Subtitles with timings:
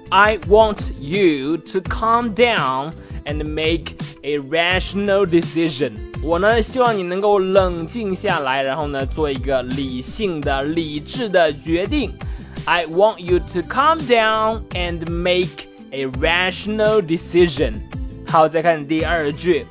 [0.10, 2.94] I want you to calm down
[3.26, 5.94] and make a rational decision。
[6.24, 12.12] 我呢希望你能够冷静下来，然后呢做一个理性的、理智的决定。
[12.66, 17.74] I want you to calm down and make a rational decision。
[18.28, 19.66] 好，再看第二句。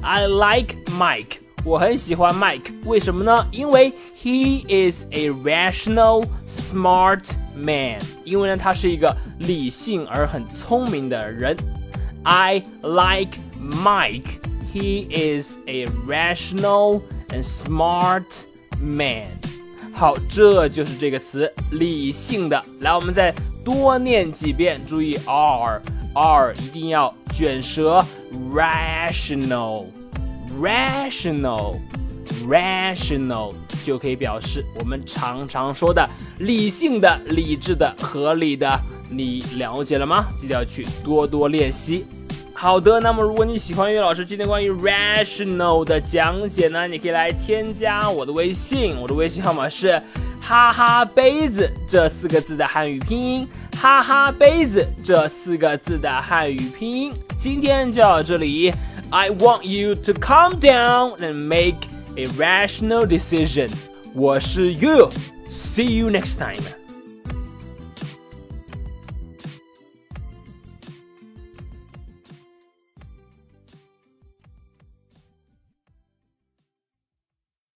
[0.00, 3.46] I like Mike，我很喜欢 Mike，为什么呢？
[3.52, 11.56] 因为 he is a rational, smart man，因为呢他是一个理性而很聪明的人。
[12.24, 14.40] I like Mike,
[14.72, 18.24] he is a rational and smart
[18.80, 19.28] man。
[19.92, 22.62] 好，这就是这个词理性的。
[22.80, 28.04] 来，我们再多念几遍，注意 r。r 一定要卷舌
[30.61, 36.07] Rational，rational 就可以表示我们常常说的
[36.39, 38.79] 理性的、理智的、合理的。
[39.09, 40.25] 你了解了吗？
[40.39, 42.05] 记得要去多多练习。
[42.55, 50.01] 好的，那么如果你喜欢岳老师今天关于 rational 的讲解呢，你可以来添加我的微信，我的微信号码是
[50.39, 53.47] 哈哈杯子这四个字的汉语拼音。
[53.75, 58.73] 哈哈杯子这四个字的汉语拼音，今天就到这里。
[59.09, 63.69] I want you to calm down and make a rational decision。
[64.13, 66.82] 我是 You，see you next time。